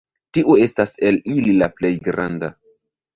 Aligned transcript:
Tiu 0.35 0.53
estas 0.61 0.93
el 1.09 1.19
ili 1.33 1.53
la 1.59 1.67
plej 1.81 1.91
granda. 2.09 2.51